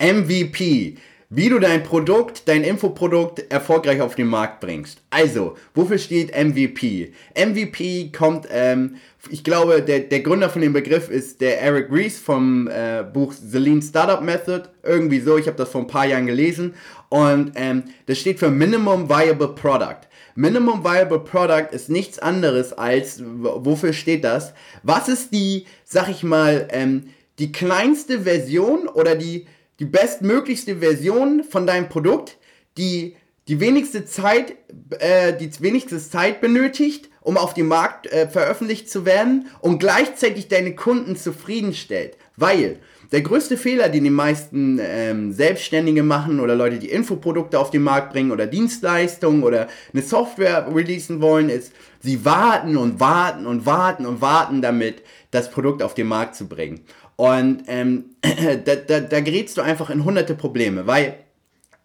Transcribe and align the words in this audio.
MVP. 0.00 0.96
Wie 1.32 1.48
du 1.48 1.60
dein 1.60 1.84
Produkt, 1.84 2.48
dein 2.48 2.64
Infoprodukt 2.64 3.52
erfolgreich 3.52 4.00
auf 4.00 4.16
den 4.16 4.26
Markt 4.26 4.58
bringst. 4.58 5.00
Also, 5.10 5.56
wofür 5.74 5.98
steht 5.98 6.32
MVP? 6.36 7.12
MVP 7.36 8.10
kommt, 8.10 8.48
ähm, 8.50 8.96
ich 9.28 9.44
glaube, 9.44 9.80
der, 9.80 10.00
der 10.00 10.20
Gründer 10.20 10.50
von 10.50 10.60
dem 10.60 10.72
Begriff 10.72 11.08
ist 11.08 11.40
der 11.40 11.62
Eric 11.62 11.92
Ries 11.92 12.18
vom 12.18 12.66
äh, 12.66 13.04
Buch 13.04 13.32
The 13.32 13.58
Lean 13.58 13.80
Startup 13.80 14.20
Method. 14.20 14.70
Irgendwie 14.82 15.20
so, 15.20 15.38
ich 15.38 15.46
habe 15.46 15.56
das 15.56 15.68
vor 15.68 15.82
ein 15.82 15.86
paar 15.86 16.06
Jahren 16.06 16.26
gelesen. 16.26 16.74
Und 17.10 17.52
ähm, 17.54 17.84
das 18.06 18.18
steht 18.18 18.40
für 18.40 18.50
Minimum 18.50 19.08
Viable 19.08 19.54
Product. 19.54 20.08
Minimum 20.34 20.82
Viable 20.82 21.20
Product 21.20 21.68
ist 21.70 21.90
nichts 21.90 22.18
anderes 22.18 22.72
als, 22.72 23.22
wofür 23.22 23.92
steht 23.92 24.24
das? 24.24 24.52
Was 24.82 25.08
ist 25.08 25.32
die, 25.32 25.66
sag 25.84 26.08
ich 26.08 26.24
mal, 26.24 26.66
ähm, 26.72 27.10
die 27.38 27.52
kleinste 27.52 28.22
Version 28.22 28.88
oder 28.88 29.14
die 29.14 29.46
die 29.80 29.86
bestmöglichste 29.86 30.76
Version 30.76 31.42
von 31.42 31.66
deinem 31.66 31.88
Produkt, 31.88 32.36
die 32.76 33.16
die 33.48 33.58
wenigste 33.58 34.04
Zeit, 34.04 34.54
äh, 35.00 35.32
die 35.32 35.50
wenigste 35.60 35.98
Zeit 35.98 36.40
benötigt, 36.40 37.08
um 37.22 37.36
auf 37.36 37.54
dem 37.54 37.66
Markt 37.66 38.06
äh, 38.06 38.28
veröffentlicht 38.28 38.88
zu 38.88 39.04
werden 39.04 39.48
und 39.60 39.80
gleichzeitig 39.80 40.48
deine 40.48 40.76
Kunden 40.76 41.16
zufriedenstellt. 41.16 42.16
Weil 42.36 42.78
der 43.12 43.22
größte 43.22 43.56
Fehler, 43.56 43.88
den 43.88 44.04
die 44.04 44.10
meisten 44.10 44.78
ähm, 44.80 45.32
Selbstständige 45.32 46.04
machen 46.04 46.38
oder 46.38 46.54
Leute, 46.54 46.78
die 46.78 46.90
Infoprodukte 46.90 47.58
auf 47.58 47.72
den 47.72 47.82
Markt 47.82 48.12
bringen 48.12 48.30
oder 48.30 48.46
Dienstleistungen 48.46 49.42
oder 49.42 49.66
eine 49.92 50.02
Software 50.02 50.68
releasen 50.72 51.20
wollen, 51.20 51.48
ist, 51.48 51.72
sie 51.98 52.24
warten 52.24 52.76
und 52.76 53.00
warten 53.00 53.46
und 53.46 53.66
warten 53.66 54.06
und 54.06 54.20
warten 54.20 54.62
damit, 54.62 55.02
das 55.32 55.50
Produkt 55.50 55.82
auf 55.82 55.94
den 55.94 56.06
Markt 56.06 56.36
zu 56.36 56.48
bringen. 56.48 56.80
Und 57.20 57.64
ähm, 57.66 58.06
da, 58.64 58.76
da, 58.76 59.00
da 59.00 59.20
gerätst 59.20 59.58
du 59.58 59.60
einfach 59.60 59.90
in 59.90 60.06
hunderte 60.06 60.34
Probleme, 60.34 60.86
weil 60.86 61.16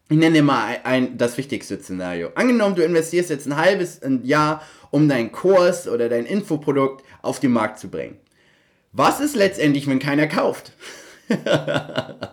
ich 0.07 0.15
nenne 0.15 0.35
dir 0.35 0.43
mal 0.43 0.65
ein, 0.65 0.85
ein, 0.85 1.17
das 1.17 1.37
wichtigste 1.37 1.77
Szenario. 1.77 2.29
Angenommen, 2.35 2.75
du 2.75 2.85
investierst 2.85 3.31
jetzt 3.31 3.45
ein 3.45 3.57
halbes 3.57 3.99
Jahr, 4.23 4.61
um 4.91 5.09
deinen 5.09 5.33
Kurs 5.33 5.89
oder 5.89 6.07
dein 6.07 6.25
Infoprodukt 6.25 7.03
auf 7.21 7.41
den 7.41 7.51
Markt 7.51 7.79
zu 7.79 7.89
bringen. 7.89 8.15
Was 8.93 9.19
ist 9.19 9.35
letztendlich, 9.35 9.87
wenn 9.87 9.99
keiner 9.99 10.27
kauft? 10.27 10.71
dann 11.27 12.29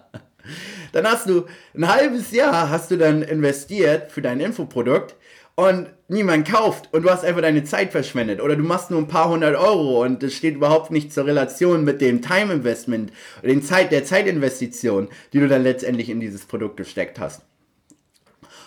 hast 1.02 1.28
du 1.28 1.46
ein 1.74 1.88
halbes 1.88 2.30
Jahr 2.30 2.70
hast 2.70 2.92
du 2.92 2.98
dann 2.98 3.22
investiert 3.22 4.12
für 4.12 4.22
dein 4.22 4.38
Infoprodukt 4.38 5.16
und 5.54 5.88
niemand 6.08 6.48
kauft 6.48 6.88
und 6.92 7.02
du 7.02 7.10
hast 7.10 7.24
einfach 7.24 7.42
deine 7.42 7.64
Zeit 7.64 7.92
verschwendet 7.92 8.40
oder 8.40 8.56
du 8.56 8.62
machst 8.62 8.90
nur 8.90 9.00
ein 9.00 9.08
paar 9.08 9.28
hundert 9.28 9.56
Euro 9.56 10.02
und 10.02 10.22
das 10.22 10.32
steht 10.32 10.56
überhaupt 10.56 10.90
nicht 10.90 11.12
zur 11.12 11.26
Relation 11.26 11.84
mit 11.84 12.00
dem 12.00 12.22
Time 12.22 12.52
Investment, 12.52 13.12
den 13.42 13.62
Zeit, 13.62 13.92
der 13.92 14.04
Zeitinvestition, 14.04 15.08
die 15.32 15.40
du 15.40 15.48
dann 15.48 15.62
letztendlich 15.62 16.08
in 16.08 16.20
dieses 16.20 16.46
Produkt 16.46 16.76
gesteckt 16.76 17.18
hast. 17.18 17.42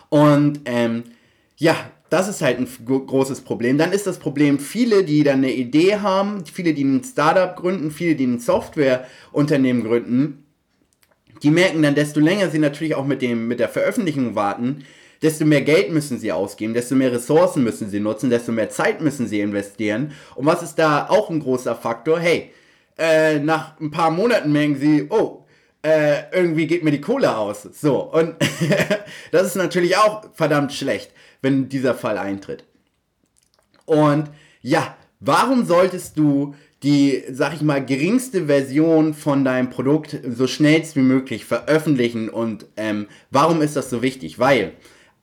Und 0.09 0.61
ähm, 0.66 1.03
ja, 1.58 1.75
das 2.09 2.28
ist 2.28 2.41
halt 2.41 2.59
ein 2.59 2.67
großes 2.86 3.41
Problem. 3.41 3.78
Dann 3.78 3.91
ist 3.91 4.06
das 4.06 4.19
Problem, 4.19 4.59
viele, 4.59 5.03
die 5.03 5.23
dann 5.23 5.39
eine 5.39 5.53
Idee 5.53 5.97
haben, 5.97 6.45
viele, 6.45 6.73
die 6.73 6.83
ein 6.83 7.03
Startup 7.03 7.56
gründen, 7.56 7.91
viele, 7.91 8.16
die 8.16 8.28
ein 8.28 8.39
Softwareunternehmen 8.39 9.83
gründen, 9.83 10.45
die 11.41 11.52
merken 11.52 11.81
dann, 11.81 11.95
desto 11.95 12.19
länger 12.19 12.50
sie 12.50 12.59
natürlich 12.59 12.95
auch 12.95 13.06
mit, 13.06 13.22
dem, 13.22 13.47
mit 13.47 13.59
der 13.59 13.69
Veröffentlichung 13.69 14.36
warten, 14.36 14.86
desto 15.25 15.43
mehr 15.43 15.61
Geld 15.61 15.91
müssen 15.91 16.19
sie 16.19 16.31
ausgeben, 16.31 16.73
desto 16.73 16.95
mehr 16.95 17.11
Ressourcen 17.11 17.63
müssen 17.63 17.89
sie 17.89 17.99
nutzen, 17.99 18.29
desto 18.29 18.51
mehr 18.51 18.69
Zeit 18.69 19.01
müssen 19.01 19.27
sie 19.27 19.41
investieren. 19.41 20.13
Und 20.35 20.45
was 20.45 20.61
ist 20.61 20.75
da 20.75 21.07
auch 21.09 21.29
ein 21.29 21.39
großer 21.39 21.75
Faktor? 21.75 22.19
Hey, 22.19 22.51
äh, 22.97 23.39
nach 23.39 23.79
ein 23.79 23.91
paar 23.91 24.11
Monaten 24.11 24.51
merken 24.51 24.77
sie, 24.77 25.07
oh, 25.09 25.45
äh, 25.81 26.29
irgendwie 26.31 26.67
geht 26.67 26.83
mir 26.83 26.91
die 26.91 27.01
Kohle 27.01 27.35
aus. 27.35 27.63
So, 27.63 28.03
und 28.03 28.35
das 29.31 29.47
ist 29.47 29.55
natürlich 29.55 29.97
auch 29.97 30.25
verdammt 30.33 30.73
schlecht, 30.73 31.11
wenn 31.41 31.69
dieser 31.69 31.95
Fall 31.95 32.17
eintritt. 32.17 32.63
Und 33.85 34.29
ja, 34.61 34.95
warum 35.19 35.66
solltest 35.66 36.17
du 36.17 36.55
die, 36.83 37.23
sag 37.31 37.55
ich 37.55 37.61
mal, 37.61 37.83
geringste 37.83 38.45
Version 38.45 39.16
von 39.16 39.44
deinem 39.44 39.71
Produkt 39.71 40.19
so 40.27 40.45
schnellst 40.45 40.95
wie 40.95 41.01
möglich 41.01 41.45
veröffentlichen 41.45 42.29
und 42.29 42.67
ähm, 42.77 43.07
warum 43.31 43.63
ist 43.63 43.75
das 43.75 43.89
so 43.89 44.03
wichtig? 44.03 44.38
Weil 44.38 44.73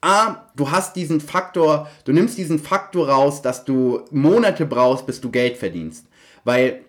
A, 0.02 0.48
du 0.56 0.70
hast 0.70 0.96
diesen 0.96 1.20
Faktor, 1.20 1.88
du 2.04 2.12
nimmst 2.12 2.36
diesen 2.36 2.58
Faktor 2.58 3.08
raus, 3.08 3.40
dass 3.40 3.64
du 3.64 4.00
Monate 4.10 4.66
brauchst, 4.66 5.06
bis 5.06 5.20
du 5.20 5.30
Geld 5.30 5.56
verdienst. 5.56 6.06
Weil 6.44 6.80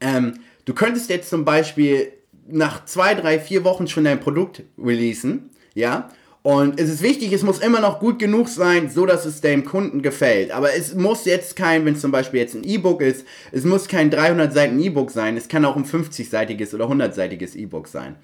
ähm, 0.00 0.34
du 0.64 0.74
könntest 0.74 1.08
jetzt 1.08 1.30
zum 1.30 1.44
Beispiel 1.44 2.12
nach 2.48 2.84
zwei, 2.84 3.14
drei, 3.14 3.38
vier 3.38 3.64
Wochen 3.64 3.86
schon 3.86 4.04
dein 4.04 4.20
Produkt 4.20 4.64
releasen, 4.76 5.50
ja, 5.74 6.10
und 6.42 6.80
es 6.80 6.88
ist 6.88 7.02
wichtig, 7.02 7.32
es 7.32 7.42
muss 7.42 7.58
immer 7.58 7.80
noch 7.80 8.00
gut 8.00 8.18
genug 8.18 8.48
sein, 8.48 8.88
so 8.88 9.04
dass 9.04 9.26
es 9.26 9.42
dem 9.42 9.64
Kunden 9.64 10.00
gefällt. 10.00 10.52
Aber 10.52 10.74
es 10.74 10.94
muss 10.94 11.26
jetzt 11.26 11.54
kein, 11.54 11.84
wenn 11.84 11.94
es 11.94 12.00
zum 12.00 12.12
Beispiel 12.12 12.40
jetzt 12.40 12.54
ein 12.54 12.64
E-Book 12.64 13.02
ist, 13.02 13.26
es 13.52 13.64
muss 13.64 13.88
kein 13.88 14.10
300 14.10 14.52
Seiten 14.52 14.80
E-Book 14.80 15.10
sein. 15.10 15.36
Es 15.36 15.48
kann 15.48 15.66
auch 15.66 15.76
ein 15.76 15.84
50-seitiges 15.84 16.74
oder 16.74 16.86
100-seitiges 16.86 17.56
E-Book 17.56 17.88
sein. 17.88 18.16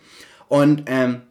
Und 0.48 0.84
ähm, 0.86 1.22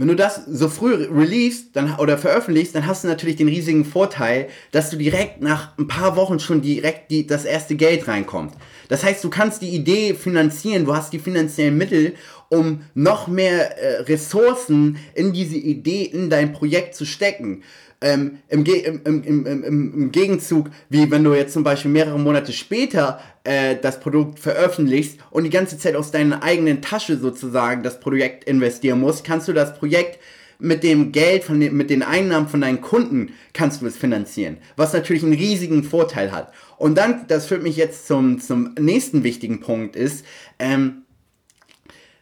wenn 0.00 0.08
du 0.08 0.16
das 0.16 0.46
so 0.46 0.70
früh 0.70 0.94
release 0.94 1.64
dann, 1.74 1.96
oder 1.96 2.16
veröffentlichst, 2.16 2.74
dann 2.74 2.86
hast 2.86 3.04
du 3.04 3.08
natürlich 3.08 3.36
den 3.36 3.48
riesigen 3.48 3.84
Vorteil, 3.84 4.48
dass 4.72 4.88
du 4.88 4.96
direkt 4.96 5.42
nach 5.42 5.76
ein 5.76 5.88
paar 5.88 6.16
Wochen 6.16 6.40
schon 6.40 6.62
direkt 6.62 7.10
die, 7.10 7.26
das 7.26 7.44
erste 7.44 7.76
Geld 7.76 8.08
reinkommt. 8.08 8.54
Das 8.88 9.04
heißt, 9.04 9.22
du 9.22 9.28
kannst 9.28 9.60
die 9.60 9.68
Idee 9.68 10.14
finanzieren, 10.14 10.86
du 10.86 10.96
hast 10.96 11.12
die 11.12 11.18
finanziellen 11.18 11.76
Mittel, 11.76 12.14
um 12.50 12.82
noch 12.94 13.26
mehr 13.26 13.78
äh, 13.78 14.02
Ressourcen 14.02 14.98
in 15.14 15.32
diese 15.32 15.56
Idee, 15.56 16.02
in 16.02 16.28
dein 16.28 16.52
Projekt 16.52 16.94
zu 16.94 17.06
stecken 17.06 17.62
ähm, 18.00 18.38
im, 18.48 18.64
im, 18.64 19.02
im, 19.04 19.46
im, 19.46 19.94
im, 19.94 20.12
Gegenzug, 20.12 20.70
wie 20.88 21.10
wenn 21.10 21.24
du 21.24 21.34
jetzt 21.34 21.52
zum 21.52 21.64
Beispiel 21.64 21.90
mehrere 21.90 22.18
Monate 22.18 22.52
später 22.52 23.20
äh, 23.44 23.76
das 23.80 24.00
Produkt 24.00 24.38
veröffentlichst 24.38 25.18
und 25.30 25.44
die 25.44 25.50
ganze 25.50 25.78
Zeit 25.78 25.94
aus 25.94 26.10
deiner 26.10 26.42
eigenen 26.42 26.80
Tasche 26.80 27.18
sozusagen 27.18 27.82
das 27.82 28.00
Projekt 28.00 28.44
investieren 28.44 29.00
musst, 29.00 29.24
kannst 29.24 29.48
du 29.48 29.52
das 29.52 29.78
Projekt 29.78 30.18
mit 30.58 30.82
dem 30.82 31.12
Geld, 31.12 31.44
von 31.44 31.58
den, 31.58 31.74
mit 31.76 31.88
den 31.88 32.02
Einnahmen 32.02 32.48
von 32.48 32.60
deinen 32.60 32.82
Kunden 32.82 33.32
kannst 33.54 33.80
du 33.80 33.86
es 33.86 33.96
finanzieren, 33.96 34.58
was 34.76 34.92
natürlich 34.92 35.22
einen 35.22 35.32
riesigen 35.32 35.84
Vorteil 35.84 36.32
hat. 36.32 36.52
Und 36.76 36.96
dann, 36.98 37.26
das 37.28 37.46
führt 37.46 37.62
mich 37.62 37.76
jetzt 37.76 38.06
zum, 38.06 38.40
zum 38.40 38.74
nächsten 38.78 39.24
wichtigen 39.24 39.60
Punkt, 39.60 39.96
ist, 39.96 40.24
ähm, 40.58 41.02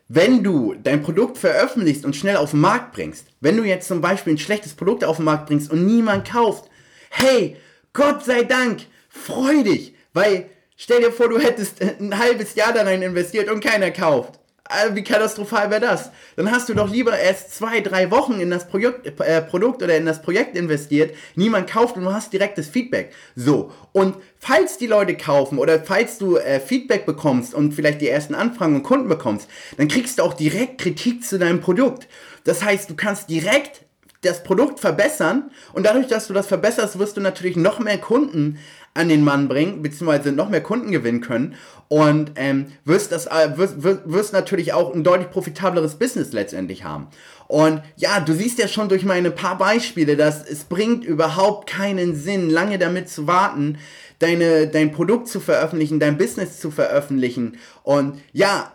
wenn 0.08 0.42
du 0.42 0.74
dein 0.82 1.02
Produkt 1.02 1.36
veröffentlichst 1.36 2.04
und 2.04 2.16
schnell 2.16 2.36
auf 2.36 2.52
den 2.52 2.60
Markt 2.60 2.92
bringst, 2.92 3.26
wenn 3.41 3.56
du 3.56 3.64
jetzt 3.64 3.88
zum 3.88 4.00
Beispiel 4.00 4.34
ein 4.34 4.38
schlechtes 4.38 4.74
Produkt 4.74 5.04
auf 5.04 5.16
den 5.16 5.26
Markt 5.26 5.46
bringst 5.46 5.70
und 5.70 5.84
niemand 5.86 6.26
kauft, 6.26 6.70
hey, 7.10 7.56
Gott 7.92 8.24
sei 8.24 8.44
Dank, 8.44 8.86
freu 9.10 9.62
dich, 9.62 9.94
weil 10.14 10.48
stell 10.76 11.00
dir 11.00 11.12
vor, 11.12 11.28
du 11.28 11.38
hättest 11.38 11.82
ein 11.82 12.19
halbes 12.19 12.54
Jahr 12.54 12.72
da 12.72 12.82
rein 12.82 13.02
investiert 13.02 13.50
und 13.50 13.62
keiner 13.62 13.91
kauft. 13.91 14.41
Äh, 14.68 14.94
wie 14.94 15.02
katastrophal 15.02 15.70
wäre 15.70 15.80
das? 15.80 16.10
Dann 16.36 16.50
hast 16.50 16.68
du 16.68 16.74
doch 16.74 16.90
lieber 16.90 17.18
erst 17.18 17.54
zwei, 17.54 17.80
drei 17.80 18.10
Wochen 18.10 18.40
in 18.40 18.50
das 18.50 18.68
Projekt, 18.68 19.20
äh, 19.20 19.40
Produkt 19.40 19.82
oder 19.82 19.96
in 19.96 20.04
das 20.04 20.20
Projekt 20.20 20.56
investiert, 20.56 21.14
niemand 21.36 21.70
kauft 21.70 21.96
und 21.96 22.04
du 22.04 22.12
hast 22.12 22.32
direktes 22.32 22.68
Feedback. 22.68 23.12
So, 23.34 23.72
und 23.92 24.16
falls 24.38 24.76
die 24.76 24.86
Leute 24.86 25.16
kaufen 25.16 25.58
oder 25.58 25.82
falls 25.82 26.18
du 26.18 26.36
äh, 26.36 26.60
Feedback 26.60 27.06
bekommst 27.06 27.54
und 27.54 27.72
vielleicht 27.72 28.02
die 28.02 28.08
ersten 28.08 28.34
Anfragen 28.34 28.76
und 28.76 28.82
Kunden 28.82 29.08
bekommst, 29.08 29.48
dann 29.78 29.88
kriegst 29.88 30.18
du 30.18 30.22
auch 30.22 30.34
direkt 30.34 30.78
Kritik 30.78 31.24
zu 31.24 31.38
deinem 31.38 31.60
Produkt. 31.60 32.06
Das 32.44 32.62
heißt, 32.62 32.90
du 32.90 32.94
kannst 32.94 33.30
direkt 33.30 33.82
das 34.22 34.42
Produkt 34.42 34.80
verbessern 34.80 35.50
und 35.72 35.86
dadurch, 35.86 36.08
dass 36.08 36.26
du 36.26 36.34
das 36.34 36.46
verbesserst, 36.46 36.98
wirst 36.98 37.16
du 37.16 37.20
natürlich 37.20 37.56
noch 37.56 37.78
mehr 37.78 37.98
Kunden 37.98 38.58
an 38.98 39.09
den 39.09 39.22
Mann 39.22 39.48
bringen, 39.48 39.81
beziehungsweise 39.81 40.32
noch 40.32 40.48
mehr 40.48 40.62
Kunden 40.62 40.91
gewinnen 40.91 41.20
können 41.20 41.54
und 41.86 42.32
ähm, 42.34 42.66
wirst, 42.84 43.12
das, 43.12 43.26
äh, 43.26 43.56
wirst, 43.56 43.76
wirst 43.82 44.32
natürlich 44.32 44.72
auch 44.72 44.92
ein 44.92 45.04
deutlich 45.04 45.31
profitableres 45.31 45.94
Business 45.94 46.32
letztendlich 46.32 46.82
haben. 46.84 47.06
Und 47.46 47.81
ja, 47.96 48.20
du 48.20 48.34
siehst 48.34 48.58
ja 48.58 48.67
schon 48.67 48.88
durch 48.88 49.05
meine 49.05 49.31
paar 49.31 49.56
Beispiele, 49.56 50.17
dass 50.17 50.44
es 50.44 50.64
bringt 50.64 51.05
überhaupt 51.05 51.70
keinen 51.70 52.17
Sinn, 52.17 52.50
lange 52.50 52.78
damit 52.78 53.08
zu 53.08 53.26
warten, 53.26 53.78
deine, 54.19 54.67
dein 54.67 54.90
Produkt 54.90 55.28
zu 55.28 55.38
veröffentlichen, 55.38 56.00
dein 56.00 56.19
Business 56.19 56.58
zu 56.58 56.70
veröffentlichen. 56.72 57.56
Und 57.84 58.20
ja, 58.32 58.72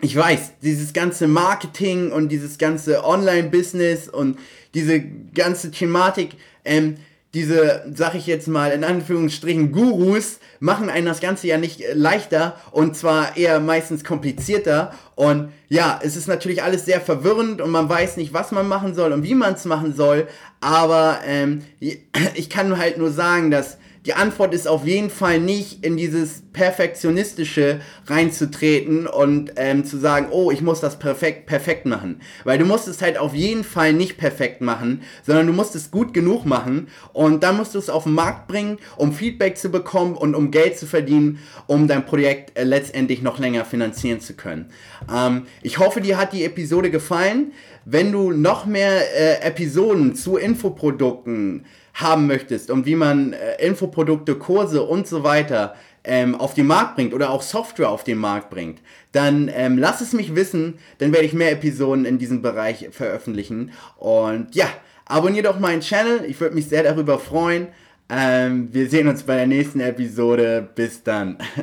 ich 0.00 0.16
weiß, 0.16 0.54
dieses 0.62 0.94
ganze 0.94 1.28
Marketing 1.28 2.10
und 2.10 2.30
dieses 2.30 2.58
ganze 2.58 3.04
Online-Business 3.04 4.08
und 4.08 4.38
diese 4.74 5.00
ganze 5.34 5.70
Thematik, 5.70 6.36
ähm, 6.64 6.96
diese, 7.36 7.84
sag 7.92 8.14
ich 8.14 8.26
jetzt 8.26 8.48
mal, 8.48 8.72
in 8.72 8.82
Anführungsstrichen 8.82 9.70
Gurus 9.70 10.38
machen 10.58 10.88
einen 10.88 11.04
das 11.04 11.20
Ganze 11.20 11.46
ja 11.46 11.58
nicht 11.58 11.82
leichter 11.92 12.56
und 12.70 12.96
zwar 12.96 13.36
eher 13.36 13.60
meistens 13.60 14.04
komplizierter. 14.04 14.94
Und 15.16 15.52
ja, 15.68 16.00
es 16.02 16.16
ist 16.16 16.28
natürlich 16.28 16.62
alles 16.62 16.86
sehr 16.86 16.98
verwirrend 16.98 17.60
und 17.60 17.70
man 17.70 17.90
weiß 17.90 18.16
nicht, 18.16 18.32
was 18.32 18.52
man 18.52 18.66
machen 18.66 18.94
soll 18.94 19.12
und 19.12 19.22
wie 19.22 19.34
man 19.34 19.52
es 19.52 19.66
machen 19.66 19.94
soll. 19.94 20.28
Aber 20.62 21.18
ähm, 21.26 21.60
ich 22.34 22.48
kann 22.48 22.78
halt 22.78 22.96
nur 22.96 23.10
sagen, 23.10 23.50
dass 23.50 23.76
die 24.06 24.14
Antwort 24.14 24.54
ist 24.54 24.68
auf 24.68 24.86
jeden 24.86 25.10
Fall 25.10 25.40
nicht 25.40 25.84
in 25.84 25.96
dieses 25.96 26.42
perfektionistische 26.52 27.80
reinzutreten 28.06 29.08
und 29.08 29.52
ähm, 29.56 29.84
zu 29.84 29.98
sagen, 29.98 30.28
oh, 30.30 30.52
ich 30.52 30.62
muss 30.62 30.80
das 30.80 31.00
perfekt, 31.00 31.46
perfekt 31.46 31.86
machen. 31.86 32.20
Weil 32.44 32.58
du 32.58 32.64
musst 32.64 32.86
es 32.86 33.02
halt 33.02 33.18
auf 33.18 33.34
jeden 33.34 33.64
Fall 33.64 33.92
nicht 33.92 34.16
perfekt 34.16 34.60
machen, 34.60 35.02
sondern 35.24 35.48
du 35.48 35.52
musst 35.52 35.74
es 35.74 35.90
gut 35.90 36.14
genug 36.14 36.46
machen 36.46 36.86
und 37.12 37.42
dann 37.42 37.56
musst 37.56 37.74
du 37.74 37.80
es 37.80 37.90
auf 37.90 38.04
den 38.04 38.12
Markt 38.12 38.46
bringen, 38.46 38.78
um 38.96 39.12
Feedback 39.12 39.58
zu 39.58 39.70
bekommen 39.70 40.14
und 40.14 40.36
um 40.36 40.52
Geld 40.52 40.78
zu 40.78 40.86
verdienen, 40.86 41.40
um 41.66 41.88
dein 41.88 42.06
Projekt 42.06 42.56
äh, 42.56 42.62
letztendlich 42.62 43.22
noch 43.22 43.40
länger 43.40 43.64
finanzieren 43.64 44.20
zu 44.20 44.34
können. 44.34 44.66
Ähm, 45.12 45.46
ich 45.62 45.80
hoffe, 45.80 46.00
dir 46.00 46.16
hat 46.16 46.32
die 46.32 46.44
Episode 46.44 46.92
gefallen. 46.92 47.52
Wenn 47.84 48.12
du 48.12 48.30
noch 48.30 48.66
mehr 48.66 49.00
äh, 49.16 49.46
Episoden 49.46 50.14
zu 50.14 50.36
Infoprodukten 50.36 51.64
haben 51.96 52.26
möchtest 52.26 52.70
und 52.70 52.86
wie 52.86 52.94
man 52.94 53.32
äh, 53.32 53.66
Infoprodukte, 53.66 54.36
Kurse 54.36 54.82
und 54.82 55.06
so 55.06 55.24
weiter 55.24 55.74
ähm, 56.04 56.34
auf 56.34 56.54
den 56.54 56.66
Markt 56.66 56.94
bringt 56.94 57.14
oder 57.14 57.30
auch 57.30 57.42
Software 57.42 57.88
auf 57.88 58.04
den 58.04 58.18
Markt 58.18 58.50
bringt, 58.50 58.80
dann 59.12 59.50
ähm, 59.52 59.78
lass 59.78 60.00
es 60.00 60.12
mich 60.12 60.34
wissen, 60.34 60.78
dann 60.98 61.12
werde 61.12 61.26
ich 61.26 61.32
mehr 61.32 61.52
Episoden 61.52 62.04
in 62.04 62.18
diesem 62.18 62.42
Bereich 62.42 62.88
veröffentlichen. 62.92 63.72
Und 63.96 64.54
ja, 64.54 64.68
abonnier 65.06 65.42
doch 65.42 65.58
meinen 65.58 65.80
Channel, 65.80 66.24
ich 66.28 66.38
würde 66.40 66.54
mich 66.54 66.68
sehr 66.68 66.82
darüber 66.82 67.18
freuen. 67.18 67.68
Ähm, 68.08 68.68
wir 68.72 68.88
sehen 68.88 69.08
uns 69.08 69.24
bei 69.24 69.36
der 69.36 69.46
nächsten 69.46 69.80
Episode. 69.80 70.68
Bis 70.74 71.02
dann. 71.02 71.38